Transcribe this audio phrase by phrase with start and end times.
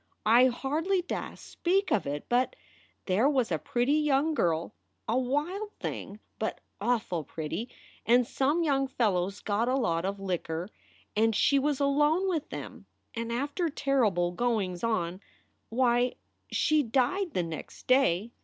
[0.25, 2.55] I hardly dast speak of it, but
[3.05, 4.73] there was a pretty young girl,
[5.07, 7.69] a wild thing, but awful pretty,
[8.03, 10.69] and some young fellows got a lot of liquor,
[11.15, 15.21] and she was alone with them, and after terrible goings on
[15.69, 16.15] why,
[16.51, 18.31] she died the next day.